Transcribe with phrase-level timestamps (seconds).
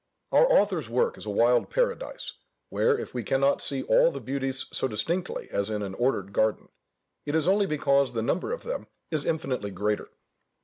[0.31, 2.33] Our author's work is a wild paradise,
[2.71, 6.69] where, if we cannot see all the beauties so distinctly as in an ordered garden,
[7.27, 10.09] it is only because the number of them is infinitely greater.